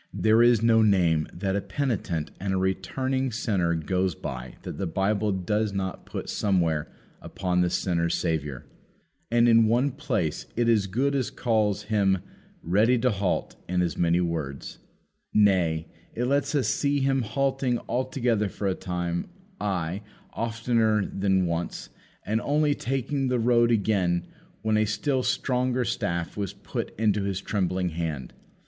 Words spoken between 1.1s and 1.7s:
that a